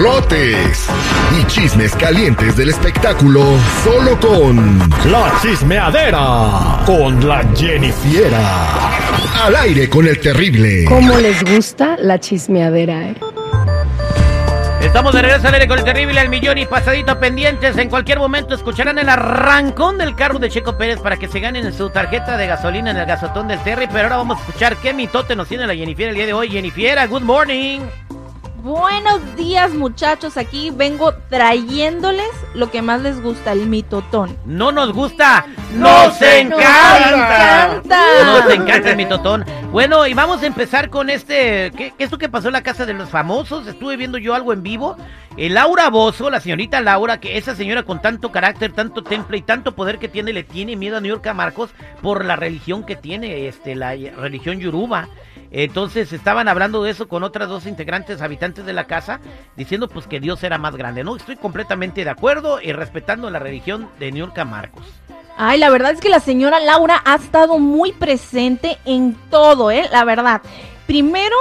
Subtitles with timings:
[0.00, 0.88] borlotes
[1.38, 3.42] y chismes calientes del espectáculo
[3.84, 4.78] solo con
[5.10, 8.88] La Chismeadera con la Jennifiera.
[9.44, 10.84] Al aire con el terrible.
[10.86, 13.14] ¿Cómo les gusta la chismeadera, eh?
[14.80, 17.76] Estamos de regreso al aire con el terrible al millón y pasadito pendientes.
[17.76, 21.70] En cualquier momento escucharán el arrancón del carro de Checo Pérez para que se ganen
[21.74, 23.86] su tarjeta de gasolina en el gasotón del Terry.
[23.88, 26.48] Pero ahora vamos a escuchar qué mitote nos tiene la Jennifer el día de hoy.
[26.48, 27.80] Jennifer, good morning.
[28.62, 34.36] Buenos días muchachos, aquí vengo trayéndoles lo que más les gusta, el mitotón.
[34.44, 37.78] No nos gusta, nos encanta.
[37.78, 38.00] encanta.
[38.26, 39.46] Nos encanta el mitotón.
[39.72, 42.62] Bueno, y vamos a empezar con este, ¿qué, qué es lo que pasó en la
[42.62, 43.66] casa de los famosos?
[43.66, 44.94] Estuve viendo yo algo en vivo.
[45.38, 49.42] Eh, Laura Bozo, la señorita Laura, que esa señora con tanto carácter, tanto temple y
[49.42, 51.70] tanto poder que tiene, le tiene miedo a New York a Marcos
[52.02, 55.08] por la religión que tiene, este, la religión yoruba.
[55.50, 59.20] Entonces estaban hablando de eso con otras dos integrantes habitantes de la casa,
[59.56, 61.04] diciendo pues que Dios era más grande.
[61.04, 64.84] No, estoy completamente de acuerdo y respetando la religión de Niurka Marcos.
[65.36, 69.88] Ay, la verdad es que la señora Laura ha estado muy presente en todo, ¿eh?
[69.90, 70.42] La verdad.
[70.86, 71.36] Primero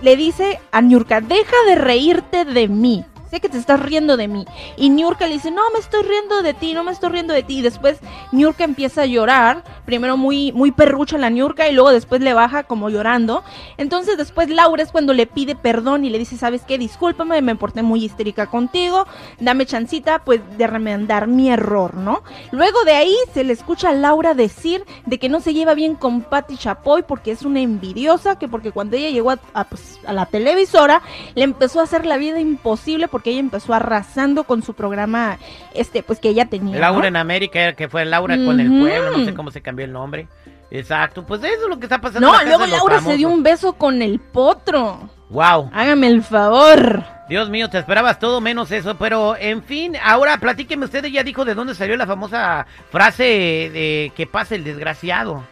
[0.00, 3.04] le dice a Niurka, deja de reírte de mí.
[3.32, 4.44] Sé que te estás riendo de mí.
[4.76, 7.42] Y Niurka le dice, no me estoy riendo de ti, no me estoy riendo de
[7.42, 7.60] ti.
[7.60, 7.98] Y después
[8.30, 9.64] Niurka empieza a llorar.
[9.86, 13.42] Primero muy, muy perrucha la Niurka y luego después le baja como llorando.
[13.78, 16.76] Entonces después Laura es cuando le pide perdón y le dice, ¿sabes qué?
[16.76, 19.06] Discúlpame, me porté muy histérica contigo.
[19.40, 22.22] Dame chancita, pues, de remendar mi error, ¿no?
[22.50, 25.94] Luego de ahí se le escucha a Laura decir de que no se lleva bien
[25.94, 30.26] con Patti Chapoy porque es una envidiosa, que porque cuando ella llegó a, pues, la
[30.26, 31.00] televisora
[31.34, 35.38] le empezó a hacer la vida imposible porque ella empezó arrasando con su programa,
[35.74, 36.78] este, pues que ella tenía.
[36.78, 37.06] Laura ¿no?
[37.08, 40.28] en América, que fue Laura con el pueblo, no sé cómo se cambió el nombre.
[40.70, 42.26] Exacto, pues eso es lo que está pasando.
[42.26, 45.10] en No, la luego Laura se dio un beso con el potro.
[45.28, 45.70] Wow.
[45.72, 47.04] Hágame el favor.
[47.28, 51.44] Dios mío, te esperabas todo menos eso, pero en fin, ahora platíqueme usted, ya dijo
[51.44, 55.42] de dónde salió la famosa frase de que pase el desgraciado.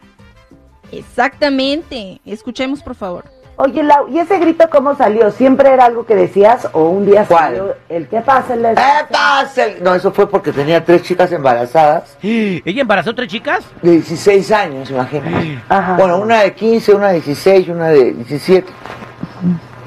[0.92, 2.20] Exactamente.
[2.24, 3.39] Escuchemos, por favor.
[3.62, 5.30] Oye, Lau, ¿y ese grito cómo salió?
[5.30, 7.44] ¿Siempre era algo que decías o un día ¿Cuál?
[7.44, 8.74] salió el que pasa el ¡Eh,
[9.56, 13.64] el- No, eso fue porque tenía tres chicas embarazadas ¿Ella embarazó tres chicas?
[13.82, 15.58] de 16 años, imagínate.
[15.68, 15.96] Ajá.
[15.98, 18.72] Bueno, una de 15, una de 16 y una de 17.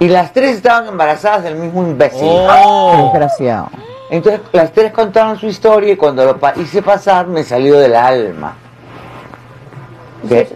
[0.01, 2.21] Y las tres estaban embarazadas del mismo imbécil.
[2.23, 3.09] Oh.
[3.11, 3.69] Desgraciado.
[4.11, 7.95] Entonces las tres contaron su historia y cuando lo pa- hice pasar me salió del
[7.95, 8.53] alma.
[10.29, 10.47] ¿Qué?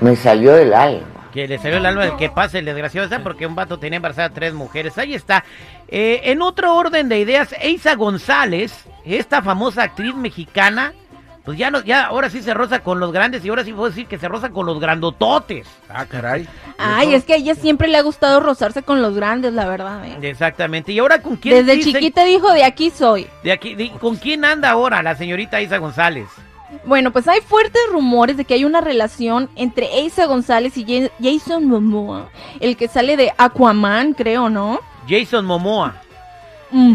[0.00, 1.06] Me salió del alma.
[1.32, 3.22] Que le salió el alma del que pase el desgraciado, ¿sabes?
[3.22, 4.98] Porque un vato tenía embarazada a tres mujeres.
[4.98, 5.44] Ahí está.
[5.88, 10.92] Eh, en otro orden de ideas, Eiza González, esta famosa actriz mexicana,
[11.44, 13.88] pues ya no, ya ahora sí se roza con los grandes y ahora sí puedo
[13.88, 15.66] decir que se roza con los grandototes.
[15.88, 16.46] Ah, caray.
[16.78, 20.04] Ay, es que a ella siempre le ha gustado rozarse con los grandes, la verdad.
[20.04, 20.18] ¿eh?
[20.22, 20.92] Exactamente.
[20.92, 23.26] ¿Y ahora con quién Desde dice- chiquita dijo, de aquí soy.
[23.44, 26.26] de aquí, de- ¿Con quién anda ahora la señorita Isa González?
[26.84, 31.10] Bueno, pues hay fuertes rumores de que hay una relación entre Eiza González y Ja-
[31.22, 32.28] Jason Momoa,
[32.60, 34.80] el que sale de Aquaman, creo, ¿no?
[35.08, 35.94] Jason Momoa.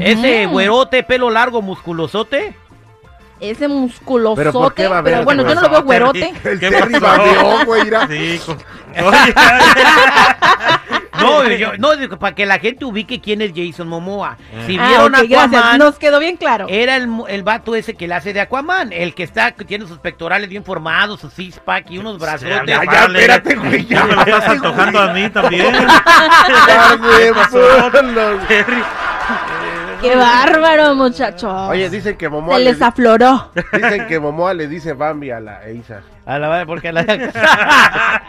[0.02, 2.56] Ese güerote, pelo largo, musculosote.
[3.42, 4.40] Ese musculosote.
[4.42, 6.34] ¿Pero por qué va a haber pero bueno, yo no lo veo güerote.
[7.66, 7.82] Güey.
[8.10, 8.58] Sí, con-
[11.20, 14.38] No, yo, no, digo, para que la gente ubique quién es Jason Momoa.
[14.66, 15.54] Si Ah, vieron ok, gracias.
[15.62, 16.68] Aquaman, Nos quedó bien claro.
[16.70, 18.92] era el, mu- el vato ese que le hace de Aquaman.
[18.94, 22.48] El que está, que tiene sus pectorales bien formados, su six pack y unos brazos.
[22.50, 23.20] Ya, Ya, Vale.
[23.20, 24.00] espérate, güey, ya.
[24.00, 25.74] Ya me lo estás antojando a mí también.
[26.68, 27.92] Ya, güey, pasó?
[27.92, 28.48] ponlos.
[28.48, 28.84] Terry.
[30.02, 31.50] Qué bárbaro, muchacho.
[31.68, 33.52] Oye, dicen que Momoa Se le, les afloró.
[33.74, 36.02] dicen que Momoa le dice Bambi a la Eiza.
[36.26, 37.02] A la madre, porque la...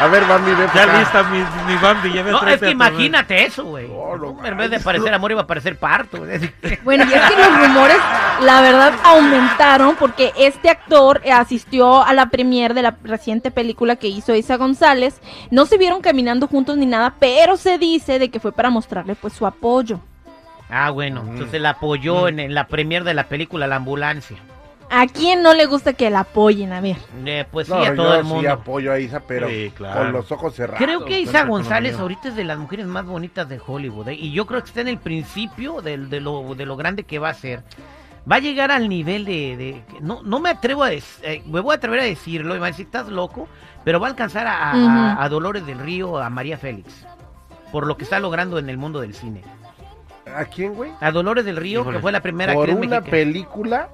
[0.00, 0.98] A ver, Bambi, ven Ya acá.
[1.00, 3.88] lista mi, mi Bambi, ya me No, es que tu- imagínate eso, güey.
[3.88, 6.18] No, no en vez de parecer amor, iba a parecer parto.
[6.84, 7.96] Bueno, y es que los rumores,
[8.42, 14.06] la verdad, aumentaron porque este actor asistió a la premier de la reciente película que
[14.08, 15.20] hizo Isa González.
[15.50, 19.16] No se vieron caminando juntos ni nada, pero se dice de que fue para mostrarle
[19.16, 20.00] pues su apoyo.
[20.70, 24.36] Ah, bueno, entonces la apoyó en, en la premier de la película La Ambulancia.
[24.90, 26.72] ¿A quién no le gusta que la apoyen?
[26.72, 26.96] A ver.
[27.26, 28.52] Eh, pues sí, No, a todo yo el sí mundo.
[28.52, 30.00] apoyo a Isa, pero Sí, claro.
[30.00, 30.82] con los ojos cerrados.
[30.82, 32.02] Creo que Isa González economía.
[32.16, 34.08] ahorita es de las mujeres más bonitas de Hollywood.
[34.08, 34.14] ¿eh?
[34.14, 37.18] Y yo creo que está en el principio del- de, lo, de lo grande que
[37.18, 37.62] va a ser.
[38.30, 39.56] Va a llegar al nivel de...
[39.58, 40.90] de- no, no me atrevo a...
[40.90, 42.56] dec- eh, me voy a atrever a decirlo.
[42.56, 43.46] Y va a decir, estás loco.
[43.84, 47.06] Pero va a alcanzar a, a Dolores del Río, a María Félix.
[47.72, 49.42] Por lo que está logrando en el mundo del cine.
[50.36, 50.90] ¿A quién, güey?
[51.00, 51.96] A Dolores del Río, Híjole.
[51.98, 53.10] que fue la primera Por actriz una mexicana.
[53.10, 53.88] película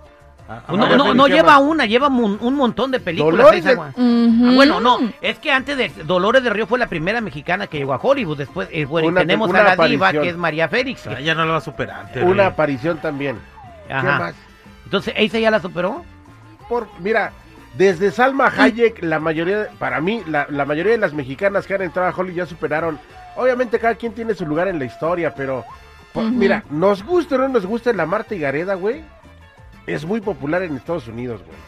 [0.46, 3.38] A- a No, no, no lleva una, lleva un, un montón de películas.
[3.38, 3.72] Dolores de-.
[3.80, 7.78] Ah, bueno, no, es que antes de Dolores de Río fue la primera mexicana que
[7.78, 8.36] llegó a Hollywood.
[8.36, 11.06] Después, eh, bueno, y Una- tenemos una a la diva que es María Félix.
[11.06, 12.10] Ah, ya no lo va a superar.
[12.22, 13.38] Una aparición también.
[13.86, 14.18] ¿Qué Ajá.
[14.18, 14.34] más?
[14.84, 16.04] Entonces, ¿esa ya la superó?
[16.68, 17.32] Por, mira,
[17.78, 21.82] desde Salma Hayek, la mayoría, para mí, la, la mayoría de las mexicanas que han
[21.82, 22.98] entrado a Hollywood ya superaron.
[23.36, 25.64] Obviamente cada quien tiene su lugar en la historia, pero
[26.22, 29.02] mira, nos gusta o no nos gusta la Marta y Gareda, güey,
[29.86, 31.58] es muy popular en Estados Unidos, güey.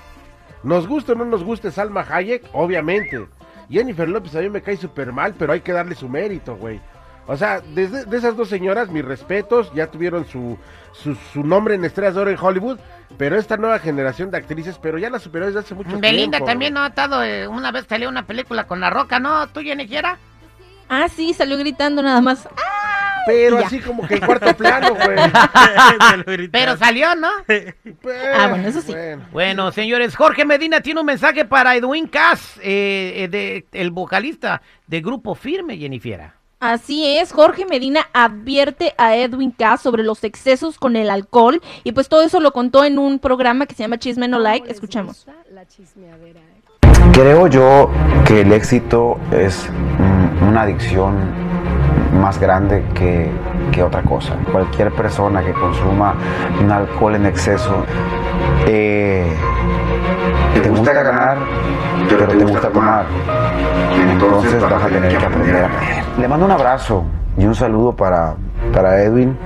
[0.63, 3.27] Nos gusta o no nos guste Salma Hayek, obviamente.
[3.71, 6.81] Jennifer López a mí me cae súper mal, pero hay que darle su mérito, güey.
[7.29, 10.57] O sea, desde de esas dos señoras, mis respetos, ya tuvieron su,
[10.93, 12.79] su, su nombre en Estrellas de Oro en Hollywood,
[13.19, 16.47] pero esta nueva generación de actrices, pero ya la superó desde hace mucho Belinda tiempo.
[16.47, 19.49] también no ha estado, eh, una vez salió una película con La Roca, ¿no?
[19.49, 20.19] ¿Tú, Jenny, quiera?
[20.89, 22.49] Ah, sí, salió gritando nada más.
[23.27, 24.95] Pero así como que en cuarto plano,
[26.25, 26.49] güey.
[26.49, 27.29] Pero salió, ¿no?
[28.35, 28.95] Ah, bueno, eso sí.
[29.33, 34.63] Bueno, señores, Jorge Medina tiene un mensaje para Edwin Cass, eh, eh, de, el vocalista
[34.87, 36.35] de Grupo Firme, Jennifiera.
[36.59, 41.93] Así es, Jorge Medina advierte a Edwin Cass sobre los excesos con el alcohol y
[41.93, 44.61] pues todo eso lo contó en un programa que se llama Chisme No Like.
[44.61, 45.27] ¿Cómo les Escuchamos.
[47.13, 47.91] Creo yo
[48.27, 49.69] que el éxito es
[50.41, 51.46] una adicción
[52.27, 53.31] más grande que,
[53.71, 54.35] que otra cosa.
[54.51, 56.15] Cualquier persona que consuma
[56.61, 57.85] un alcohol en exceso,
[58.67, 59.25] eh,
[60.61, 61.39] te gusta ganar,
[62.09, 63.05] pero te gusta tomar.
[64.11, 66.05] Entonces vas a tener que aprender a perder.
[66.19, 67.05] Le mando un abrazo
[67.39, 68.35] y un saludo para,
[68.75, 69.39] para Edwin.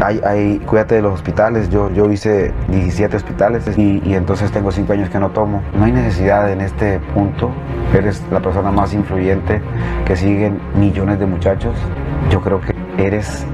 [0.00, 1.68] Hay, hay- cuídate de los hospitales.
[1.70, 5.60] Yo, yo hice 17 hospitales y, y entonces tengo 5 años que no tomo.
[5.76, 7.50] No hay necesidad en este punto.
[7.92, 9.60] Eres la persona más influyente
[10.04, 11.74] que siguen millones de muchachos.
[12.30, 13.44] Yo creo que eres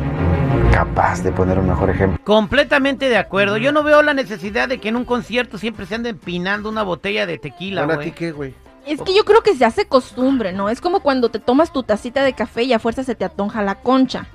[0.72, 2.18] capaz de poner un mejor ejemplo.
[2.24, 3.56] Completamente de acuerdo.
[3.56, 6.82] Yo no veo la necesidad de que en un concierto siempre se ande empinando una
[6.82, 8.18] botella de tequila, Bueno, ¿a ti güey.
[8.18, 8.54] qué, güey?
[8.86, 10.68] Es que yo creo que se hace costumbre, ¿no?
[10.68, 13.62] Es como cuando te tomas tu tacita de café y a fuerza se te atonja
[13.62, 14.26] la concha.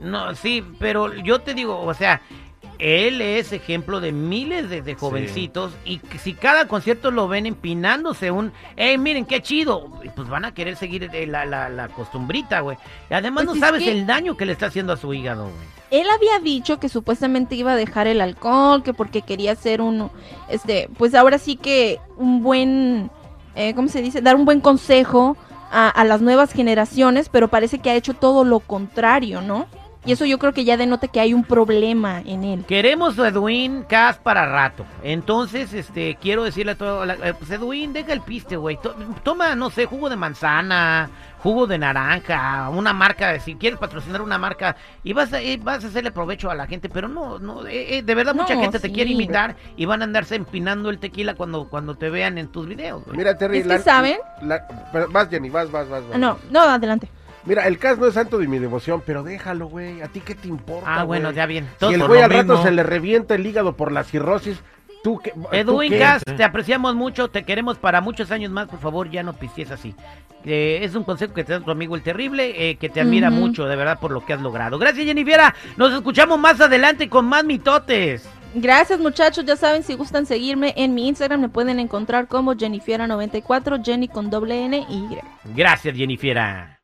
[0.00, 2.20] No, sí, pero yo te digo, o sea,
[2.80, 7.46] él es ejemplo de miles de, de jovencitos y que si cada concierto lo ven
[7.46, 11.88] empinándose un, hey, miren qué chido, pues van a querer seguir eh, la, la, la
[11.88, 12.76] costumbrita, güey.
[13.10, 15.12] Y además Pues no es sabes que- el daño que le está haciendo a su
[15.14, 15.80] hígado, güey.
[15.90, 20.08] Él había dicho que supuestamente iba a dejar el alcohol, que porque quería ser un,
[20.48, 23.10] este, pues ahora sí que un buen,
[23.56, 24.20] eh, ¿cómo se dice?
[24.22, 25.36] Dar un buen consejo
[25.72, 29.66] a, a las nuevas generaciones, pero parece que ha hecho todo lo contrario, ¿no?
[30.04, 32.64] Y eso yo creo que ya denota que hay un problema en él.
[32.66, 34.86] Queremos a Edwin Cass para rato.
[35.02, 38.78] Entonces, este, quiero decirle a todo, la- eh, pues Edwin, deja el piste, güey.
[38.80, 41.10] To- toma, no sé, jugo de manzana,
[41.42, 44.74] jugo de naranja, una marca, si quieres patrocinar una marca
[45.04, 47.98] y vas a, eh, vas a hacerle provecho a la gente, pero no, no, eh,
[47.98, 50.98] eh, de verdad mucha No, gente te quiere imitar y van a andarse empinando el
[50.98, 53.16] tequila cuando, cuando te vean en tus videos, güey.
[53.18, 54.16] Mira, Terry, Es que, ¿saben?
[54.42, 54.66] la-
[55.10, 56.02] vas, Jenny, vas, vas, vas.
[56.04, 56.14] vas.
[56.14, 57.10] Ah, no, no, adelante.
[57.44, 60.02] Mira, el caso no es santo de mi devoción, pero déjalo, güey.
[60.02, 61.00] ¿A ti qué te importa?
[61.00, 61.36] Ah, bueno, güey?
[61.36, 61.64] ya bien.
[61.64, 64.60] Si Entonces, el güey al rato se le revienta el hígado por la cirrosis,
[65.02, 65.32] ¿tú qué?
[65.32, 65.98] ¿tú Edwin?
[65.98, 69.70] Cass, te apreciamos mucho, te queremos para muchos años más, por favor, ya no pisties
[69.70, 69.94] así.
[70.44, 73.30] Eh, es un consejo que te da tu amigo el terrible, eh, que te admira
[73.30, 74.78] mucho, de verdad, por lo que has logrado.
[74.78, 75.54] Gracias, Jennifiera.
[75.76, 78.28] Nos escuchamos más adelante con más mitotes.
[78.52, 83.84] Gracias muchachos, ya saben, si gustan seguirme en mi Instagram me pueden encontrar como Jennifiera94,
[83.84, 85.18] Jenny con doble N y Y.
[85.54, 86.76] Gracias, Jennifiera.